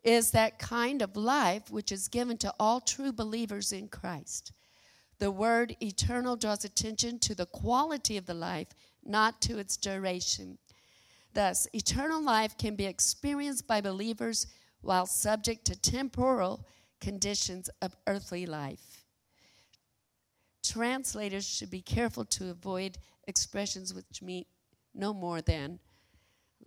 [0.04, 4.52] is that kind of life which is given to all true believers in Christ.
[5.18, 8.68] The word eternal draws attention to the quality of the life,
[9.04, 10.60] not to its duration.
[11.34, 14.46] Thus, eternal life can be experienced by believers
[14.86, 16.66] while subject to temporal
[17.02, 19.04] conditions of earthly life.
[20.64, 24.46] Translators should be careful to avoid expressions which mean
[24.94, 25.80] no more than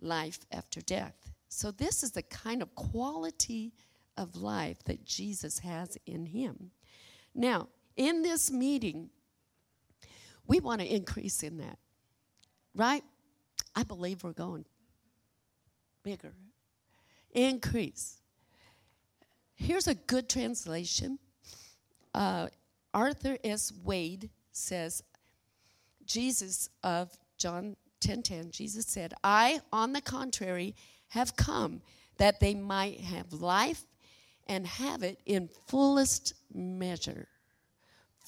[0.01, 1.15] life after death.
[1.47, 3.73] So, this is the kind of quality
[4.17, 6.71] of life that Jesus has in him.
[7.33, 9.09] Now, in this meeting,
[10.45, 11.79] we want to increase in that,
[12.75, 13.03] right?
[13.75, 14.65] I believe we're going
[16.03, 16.33] bigger.
[17.31, 18.21] Increase.
[19.55, 21.19] Here's a good translation.
[22.13, 22.47] Uh,
[22.93, 23.71] Arthur S.
[23.83, 25.03] Wade says,
[26.05, 30.75] Jesus of John 10:10, 10, 10, Jesus said, I, on the contrary,
[31.09, 31.81] have come
[32.17, 33.83] that they might have life
[34.47, 37.27] and have it in fullest measure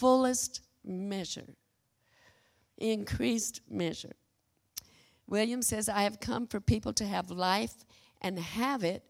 [0.02, 1.54] fullest measure,
[2.80, 4.16] increased measure.
[5.28, 7.86] William says, I have come for people to have life
[8.22, 9.04] and have it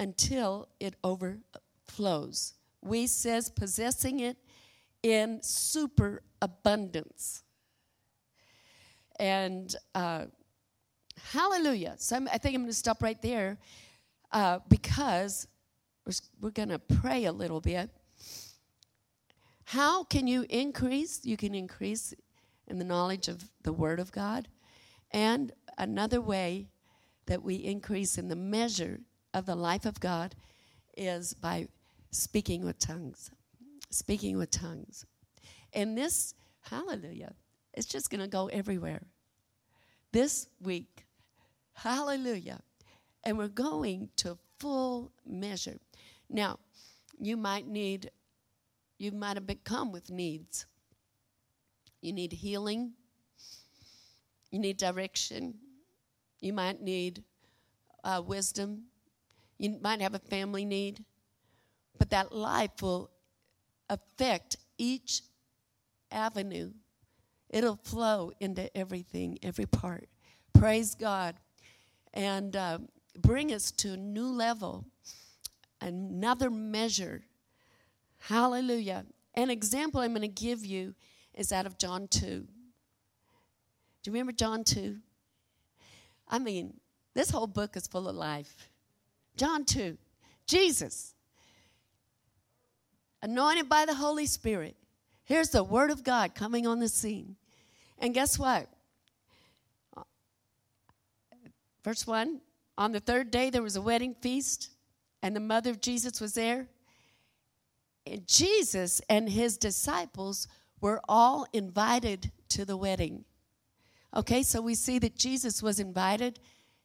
[0.00, 2.54] until it overflows.
[2.84, 4.36] Wuest says possessing it
[5.02, 7.42] in super abundance.
[9.18, 10.26] And uh,
[11.30, 11.94] hallelujah.
[11.98, 13.58] So I'm, i think I'm going to stop right there
[14.32, 15.46] uh, because
[16.06, 17.90] we're, we're going to pray a little bit.
[19.64, 21.20] How can you increase?
[21.24, 22.12] You can increase
[22.66, 24.48] in the knowledge of the Word of God.
[25.10, 26.68] And another way
[27.26, 29.00] that we increase in the measure
[29.32, 30.34] of the life of God
[30.96, 31.68] is by
[32.10, 33.30] speaking with tongues.
[33.90, 35.06] Speaking with tongues.
[35.72, 37.34] And this, hallelujah,
[37.72, 39.02] it's just going to go everywhere.
[40.12, 41.06] This week,
[41.72, 42.60] hallelujah.
[43.24, 45.78] And we're going to full measure.
[46.28, 46.58] Now,
[47.18, 48.10] you might need
[48.98, 50.66] you might have become with needs.
[52.00, 52.92] You need healing.
[54.50, 55.54] You need direction.
[56.44, 57.22] You might need
[58.02, 58.84] uh, wisdom.
[59.58, 61.04] You might have a family need.
[61.98, 63.10] But that life will
[63.88, 65.22] affect each
[66.10, 66.72] avenue.
[67.50, 70.08] It'll flow into everything, every part.
[70.52, 71.36] Praise God.
[72.12, 72.78] And uh,
[73.18, 74.84] bring us to a new level,
[75.80, 77.22] another measure
[78.28, 79.04] Hallelujah.
[79.34, 80.94] An example I'm going to give you
[81.34, 82.20] is out of John 2.
[82.20, 82.46] Do
[84.06, 84.96] you remember John 2?
[86.34, 86.74] I mean,
[87.14, 88.68] this whole book is full of life.
[89.36, 89.96] John 2.
[90.48, 91.14] Jesus,
[93.22, 94.74] anointed by the Holy Spirit.
[95.22, 97.36] Here's the Word of God coming on the scene.
[98.00, 98.68] And guess what?
[101.84, 102.40] Verse 1
[102.78, 104.70] On the third day, there was a wedding feast,
[105.22, 106.66] and the mother of Jesus was there.
[108.06, 110.48] And Jesus and his disciples
[110.80, 113.24] were all invited to the wedding.
[114.16, 116.38] Okay, so we see that Jesus was invited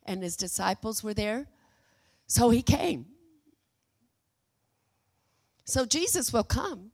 [0.04, 1.48] and his disciples were there.
[2.28, 3.06] So he came.
[5.66, 6.92] So Jesus will come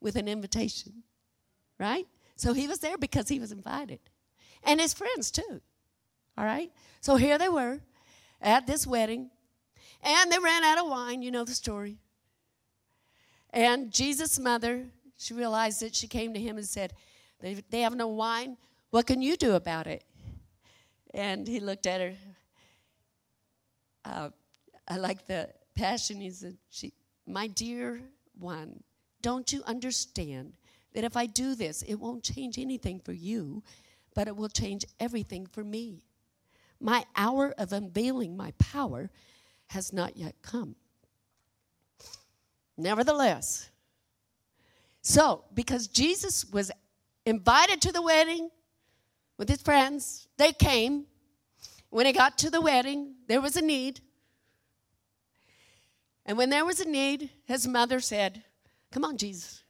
[0.00, 1.02] with an invitation,
[1.80, 2.06] right?
[2.36, 3.98] So he was there because he was invited.
[4.62, 5.60] And his friends too.
[6.38, 6.70] All right?
[7.00, 7.80] So here they were
[8.40, 9.30] at this wedding,
[10.02, 11.22] and they ran out of wine.
[11.22, 11.98] You know the story.
[13.50, 15.94] And Jesus' mother, she realized it.
[15.94, 16.92] She came to him and said,
[17.40, 18.56] They, they have no wine.
[18.94, 20.04] What can you do about it?
[21.12, 22.14] And he looked at her.
[24.04, 24.28] Uh,
[24.86, 26.20] I like the passion.
[26.20, 26.92] He said, she,
[27.26, 28.00] My dear
[28.38, 28.84] one,
[29.20, 30.52] don't you understand
[30.92, 33.64] that if I do this, it won't change anything for you,
[34.14, 36.04] but it will change everything for me?
[36.78, 39.10] My hour of unveiling my power
[39.70, 40.76] has not yet come.
[42.76, 43.70] Nevertheless,
[45.02, 46.70] so because Jesus was
[47.26, 48.50] invited to the wedding
[49.36, 51.06] with his friends, they came.
[51.90, 54.00] When he got to the wedding, there was a need.
[56.26, 58.42] And when there was a need, his mother said,
[58.90, 59.62] Come on, Jesus,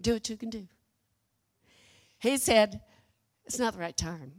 [0.00, 0.66] do what you can do.
[2.18, 2.80] He said,
[3.44, 4.32] It's not the right time.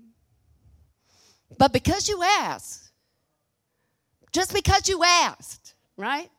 [1.57, 2.91] But because you asked,
[4.31, 6.29] just because you asked, right?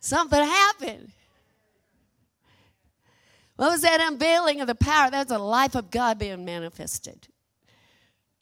[0.00, 1.12] Something happened.
[3.56, 5.10] What was that unveiling of the power?
[5.10, 7.28] That's the life of God being manifested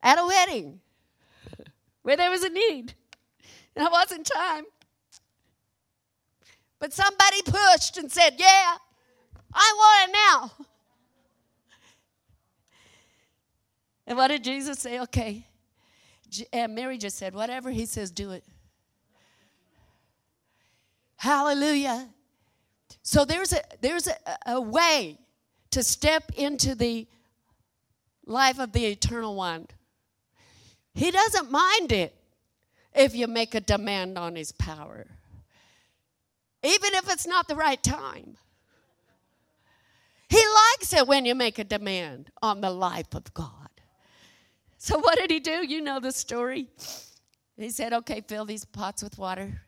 [0.02, 0.80] at a wedding
[2.02, 2.94] where there was a need.
[3.76, 4.64] And it wasn't time.
[6.78, 8.76] But somebody pushed and said, Yeah,
[9.52, 10.66] I want it now.
[14.06, 15.00] And what did Jesus say?
[15.00, 15.46] Okay.
[16.52, 18.44] And Mary just said, Whatever he says, do it.
[21.16, 22.08] Hallelujah.
[23.03, 25.18] So there's a there's a, a way
[25.70, 27.07] to step into the
[28.26, 29.66] life of the eternal one.
[30.94, 32.14] He doesn't mind it
[32.94, 35.07] if you make a demand on his power.
[36.62, 38.36] Even if it's not the right time.
[40.28, 43.68] He likes it when you make a demand on the life of God.
[44.78, 45.66] So, what did he do?
[45.66, 46.68] You know the story.
[47.57, 49.61] He said, Okay, fill these pots with water.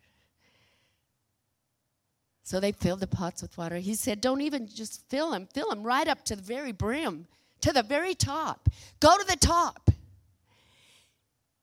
[2.44, 3.78] So they filled the pots with water.
[3.78, 7.26] He said, Don't even just fill them, fill them right up to the very brim,
[7.62, 8.68] to the very top.
[9.00, 9.90] Go to the top.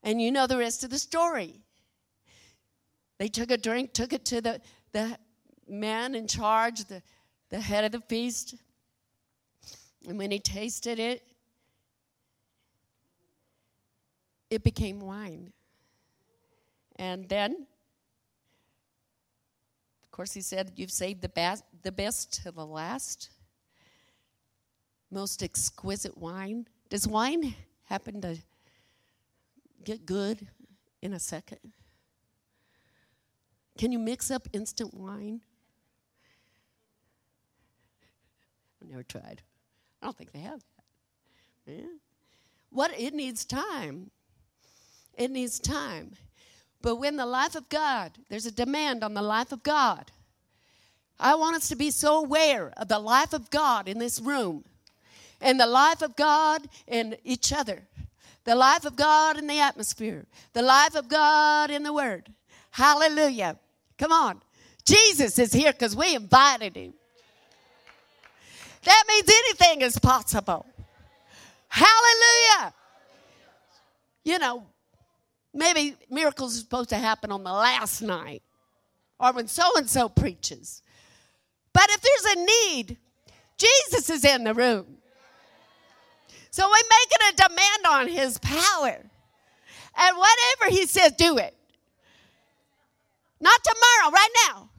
[0.01, 1.61] And you know the rest of the story.
[3.19, 4.59] They took a drink, took it to the,
[4.91, 5.15] the
[5.69, 7.03] man in charge, the,
[7.51, 8.55] the head of the feast.
[10.07, 11.21] And when he tasted it,
[14.49, 15.53] it became wine.
[16.95, 17.67] And then
[20.11, 23.29] of course, he said, You've saved the best, the best to the last.
[25.09, 26.67] Most exquisite wine.
[26.89, 27.55] Does wine
[27.85, 28.37] happen to
[29.85, 30.45] get good
[31.01, 31.59] in a second?
[33.77, 35.39] Can you mix up instant wine?
[38.81, 39.41] I've never tried.
[40.01, 41.73] I don't think they have that.
[41.73, 41.95] Yeah.
[42.69, 44.11] What it needs time.
[45.13, 46.11] It needs time.
[46.81, 50.11] But when the life of God, there's a demand on the life of God.
[51.19, 54.63] I want us to be so aware of the life of God in this room
[55.39, 57.83] and the life of God in each other,
[58.43, 62.31] the life of God in the atmosphere, the life of God in the Word.
[62.71, 63.57] Hallelujah.
[63.97, 64.41] Come on.
[64.83, 66.93] Jesus is here because we invited him.
[68.83, 70.65] That means anything is possible.
[71.67, 72.73] Hallelujah.
[74.23, 74.65] You know,
[75.53, 78.43] Maybe miracles are supposed to happen on the last night
[79.19, 80.81] or when so and so preaches.
[81.73, 82.97] But if there's a need,
[83.57, 84.97] Jesus is in the room.
[86.49, 88.97] So we're making a demand on his power.
[89.97, 91.55] And whatever he says, do it.
[93.39, 94.69] Not tomorrow, right now.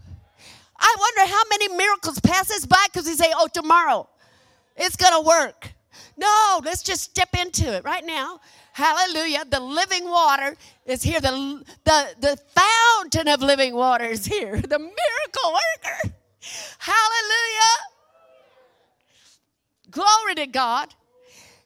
[0.78, 4.08] I wonder how many miracles passes by because we say, oh, tomorrow
[4.76, 5.72] it's going to work.
[6.16, 8.40] No, let's just step into it right now.
[8.72, 9.44] Hallelujah.
[9.48, 10.56] The living water
[10.86, 11.20] is here.
[11.20, 14.60] The, the, the fountain of living water is here.
[14.60, 16.14] The miracle worker.
[16.78, 17.76] Hallelujah.
[19.90, 20.94] Glory to God.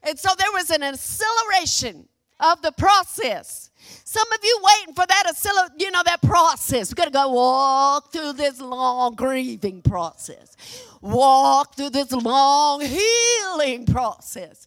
[0.02, 2.08] And so there was an acceleration
[2.40, 3.70] of the process.
[4.04, 6.90] Some of you waiting for that accel- you know that process.
[6.90, 10.56] We got to go walk through this long grieving process.
[11.00, 14.66] Walk through this long healing process.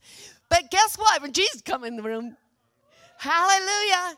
[0.50, 1.22] But guess what?
[1.22, 2.36] When Jesus come in the room,
[3.18, 4.18] hallelujah.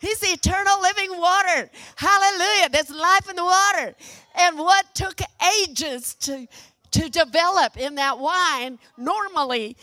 [0.00, 1.70] He's the eternal living water.
[1.96, 2.68] Hallelujah.
[2.70, 3.94] There's life in the water.
[4.34, 5.20] And what took
[5.62, 6.46] ages to,
[6.90, 9.76] to develop in that wine, normally,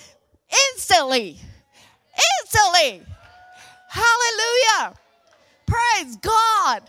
[0.74, 1.39] instantly,
[2.43, 3.01] instantly.
[3.89, 4.93] Hallelujah.
[5.66, 6.84] Praise God.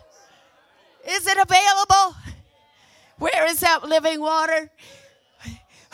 [1.09, 2.17] Is it available?
[3.19, 4.71] Where is that living water?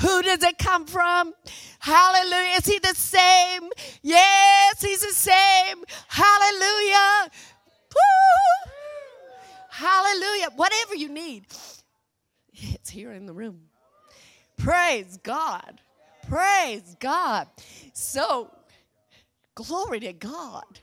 [0.00, 1.34] Who does it come from?
[1.80, 2.56] Hallelujah.
[2.58, 3.70] Is he the same?
[4.02, 5.84] Yes, he's the same.
[6.08, 7.30] Hallelujah.
[7.94, 8.70] Woo.
[9.70, 10.48] Hallelujah.
[10.56, 11.46] Whatever you need,
[12.52, 13.60] it's here in the room.
[14.56, 15.80] Praise God.
[16.28, 17.48] Praise God.
[17.92, 18.50] So,
[19.54, 20.80] glory to God.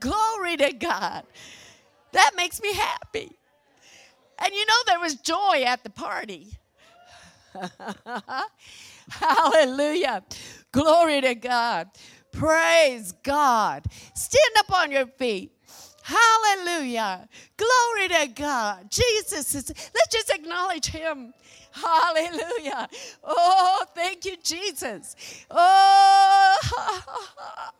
[0.00, 1.24] Glory to God.
[2.12, 3.36] That makes me happy.
[4.38, 6.58] And you know, there was joy at the party.
[9.10, 10.22] Hallelujah.
[10.72, 11.88] Glory to God.
[12.32, 13.86] Praise God.
[14.14, 15.52] Stand up on your feet.
[16.02, 17.28] Hallelujah.
[17.56, 18.90] Glory to God.
[18.90, 21.32] Jesus is, let's just acknowledge him.
[21.82, 22.88] Hallelujah.
[23.22, 25.14] Oh, thank you, Jesus.
[25.50, 26.56] Oh,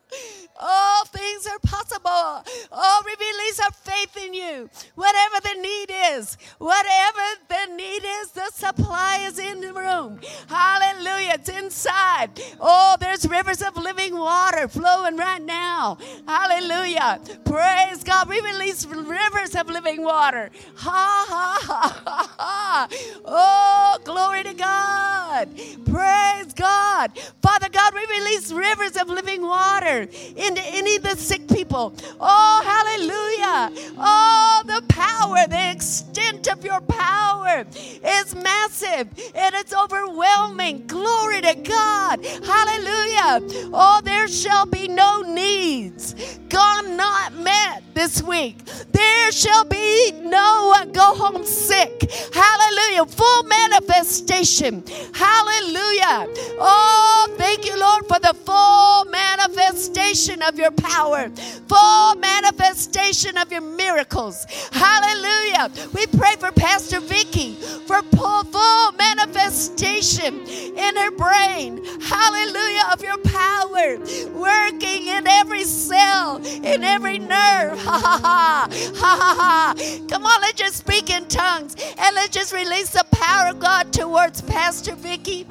[0.60, 2.44] all things are possible.
[2.72, 4.68] Oh, we release our faith in you.
[4.94, 10.20] Whatever the need is, whatever the need is, the supply is in the room.
[10.48, 11.32] Hallelujah.
[11.34, 12.30] It's inside.
[12.60, 15.98] Oh, there's rivers of living water flowing right now.
[16.26, 17.20] Hallelujah.
[17.44, 18.28] Praise God.
[18.28, 20.50] We release rivers of living water.
[20.76, 22.88] Ha, ha, ha, ha, ha.
[23.24, 25.48] Oh, glory to God.
[25.84, 27.18] Praise God.
[27.42, 31.94] Father God, we release rivers of living water into any of the sick people.
[32.20, 33.92] Oh, hallelujah.
[33.98, 40.86] Oh, the power, the extent of your power is massive and it's overwhelming.
[40.86, 42.24] Glory to God.
[42.24, 43.70] Hallelujah.
[43.72, 46.14] Oh, there shall be no needs
[46.48, 48.64] gone not met this week.
[48.92, 52.10] There shall be no one go home sick.
[52.32, 53.06] Hallelujah.
[53.06, 53.42] Full
[53.80, 54.82] manifestation.
[55.12, 56.26] Hallelujah.
[56.58, 61.30] Oh, thank you, Lord, for the full manifestation of your power,
[61.68, 64.46] full manifestation of your miracles.
[64.72, 65.70] Hallelujah.
[65.94, 67.54] We pray for Pastor Vicky
[67.86, 71.84] for full manifestation in her brain.
[72.02, 72.84] Hallelujah.
[72.92, 73.98] Of your power
[74.32, 77.78] working in every cell, in every nerve.
[77.86, 78.68] Ha ha ha.
[78.70, 79.74] Ha ha ha.
[80.08, 84.42] Come on, let's just speak in tongues and let's just release the power God towards
[84.42, 85.46] Pastor Vicky.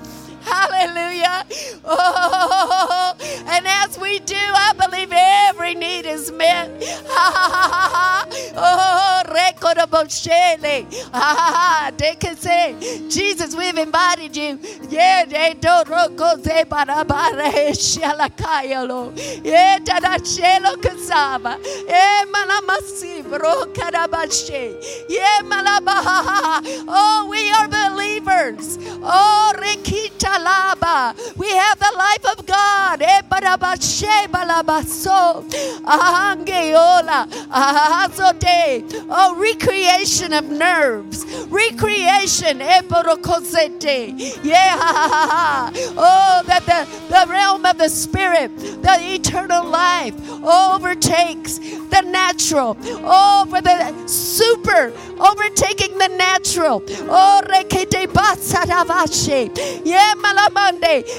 [0.46, 1.46] Hallelujah.
[1.84, 3.16] Oh,
[3.48, 6.72] and as we do, I believe every need is met.
[8.58, 9.22] Oh.
[13.10, 14.60] Jesus, we've invited you.
[14.90, 15.88] Yeah, they don't.
[26.88, 28.78] Oh, we are believers.
[29.04, 30.35] Oh, rekita.
[31.38, 33.02] We have the life of God.
[33.02, 33.22] Eh.
[39.10, 41.26] Oh, recreation of nerves.
[41.48, 42.62] Recreation.
[42.62, 42.82] Eh.
[44.44, 45.72] Yeah.
[45.98, 52.78] Oh, that the, the realm of the spirit, the eternal life overtakes the natural.
[52.82, 56.84] Oh, for the super overtaking the natural.
[57.10, 57.42] Oh.
[59.86, 60.14] Yeah.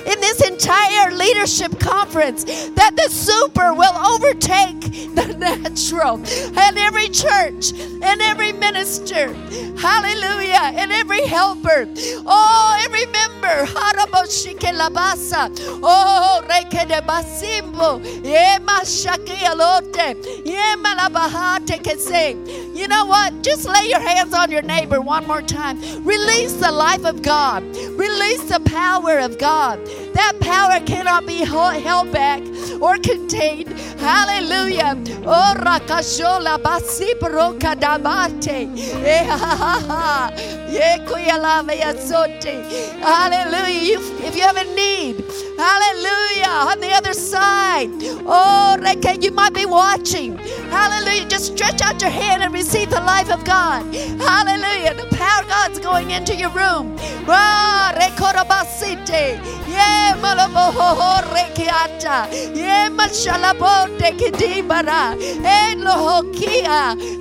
[0.06, 4.80] In this entire leadership conference, that the super will overtake
[5.14, 6.16] the natural.
[6.58, 9.32] And every church and every minister,
[9.78, 11.86] hallelujah, and every helper,
[12.26, 13.66] oh, every member,
[15.82, 16.42] oh.
[22.74, 23.42] You know what?
[23.42, 25.80] Just lay your hands on your neighbor one more time.
[26.04, 27.62] Release the life of God.
[27.64, 29.78] Release the power of God.
[30.14, 32.40] That power cannot be held back.
[32.80, 33.68] Or contained.
[34.00, 34.96] Hallelujah.
[35.24, 38.68] Oh, rakashola basipro kadabate.
[39.04, 39.24] Eh.
[43.00, 43.98] Hallelujah.
[44.26, 45.24] If you have a need,
[45.56, 46.70] hallelujah.
[46.70, 47.88] On the other side,
[48.26, 50.36] oh, reka, you might be watching.
[50.68, 51.26] Hallelujah.
[51.28, 53.84] Just stretch out your hand and receive the life of God.
[53.94, 54.94] Hallelujah.
[54.94, 56.96] The power of God's going into your room.
[57.28, 57.76] Ah,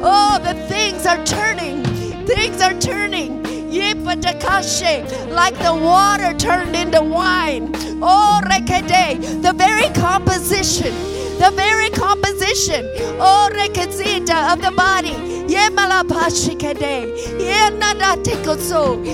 [0.02, 1.84] Oh, the things are turning.
[2.26, 3.44] Things are turning.
[5.30, 7.72] Like the water turned into wine.
[8.02, 10.94] Oh, rekede, the very composition,
[11.40, 12.86] the very composition,
[13.20, 15.16] oh, rekazita of the body.
[15.48, 17.08] Ye malapashikede,
[17.40, 19.06] ye nadatekoso,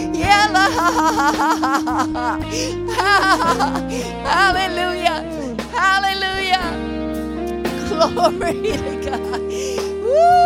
[8.02, 9.42] Glory to God.
[10.02, 10.42] Woo.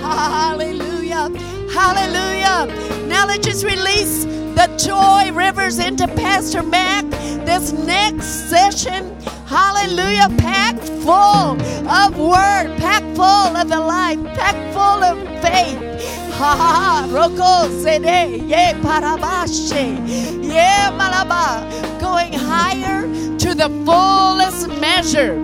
[0.00, 1.28] Hallelujah.
[1.72, 3.06] Hallelujah.
[3.08, 7.04] Now let's just release the joy rivers into Pastor Mac
[7.44, 9.18] this next session.
[9.46, 10.28] Hallelujah.
[10.38, 11.60] Packed full
[11.90, 16.27] of word, packed full of the life, packed full of faith.
[16.38, 17.06] Ha ha ha.
[17.10, 18.42] Roko sede.
[18.46, 19.84] Ye parabashe.
[20.42, 21.44] Ye malaba.
[22.00, 23.02] Going higher
[23.38, 25.36] to the fullest measure.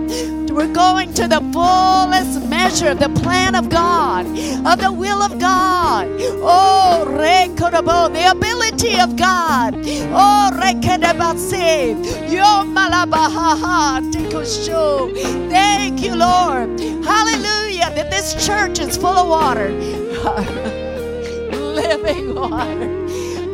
[0.55, 4.25] We're going to the fullest measure of the plan of God,
[4.65, 6.07] of the will of God.
[6.41, 9.75] Oh, rekodabo, the ability of God.
[9.75, 15.13] Oh, rekedabase, yo malabahaha, tikosho.
[15.49, 16.79] Thank you, Lord.
[16.79, 20.71] Hallelujah, that this church is full of water.
[21.75, 22.89] Living water.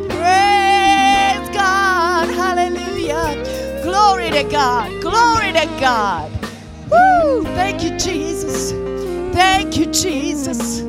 [0.10, 2.30] Praise God.
[2.30, 3.82] Hallelujah.
[3.84, 5.02] Glory to God.
[5.02, 6.32] Glory to God.
[6.92, 7.44] Woo!
[7.56, 8.72] Thank you, Jesus.
[9.34, 10.82] Thank you, Jesus.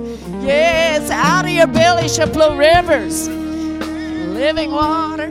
[0.42, 3.28] Yes, out of your belly shall flow rivers.
[3.28, 5.30] Living water.